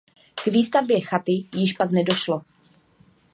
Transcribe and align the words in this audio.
K 0.35 0.45
výstavbě 0.47 1.01
chaty 1.01 1.45
již 1.55 1.73
pak 1.73 1.91
nedošlo. 1.91 2.41